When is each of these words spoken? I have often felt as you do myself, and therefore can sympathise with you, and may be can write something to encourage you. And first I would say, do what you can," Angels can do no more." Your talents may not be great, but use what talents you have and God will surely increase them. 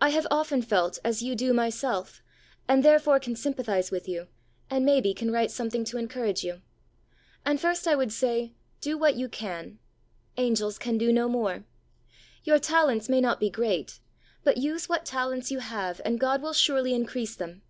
I 0.00 0.08
have 0.08 0.26
often 0.32 0.62
felt 0.62 0.98
as 1.04 1.22
you 1.22 1.36
do 1.36 1.52
myself, 1.52 2.20
and 2.66 2.82
therefore 2.82 3.20
can 3.20 3.36
sympathise 3.36 3.88
with 3.92 4.08
you, 4.08 4.26
and 4.68 4.84
may 4.84 5.00
be 5.00 5.14
can 5.14 5.30
write 5.30 5.52
something 5.52 5.84
to 5.84 5.96
encourage 5.96 6.42
you. 6.42 6.62
And 7.46 7.60
first 7.60 7.86
I 7.86 7.94
would 7.94 8.12
say, 8.12 8.56
do 8.80 8.98
what 8.98 9.14
you 9.14 9.28
can," 9.28 9.78
Angels 10.44 10.76
can 10.76 10.98
do 10.98 11.12
no 11.12 11.28
more." 11.28 11.62
Your 12.42 12.58
talents 12.58 13.08
may 13.08 13.20
not 13.20 13.38
be 13.38 13.48
great, 13.48 14.00
but 14.42 14.56
use 14.56 14.88
what 14.88 15.06
talents 15.06 15.52
you 15.52 15.60
have 15.60 16.00
and 16.04 16.18
God 16.18 16.42
will 16.42 16.52
surely 16.52 16.92
increase 16.92 17.36
them. 17.36 17.62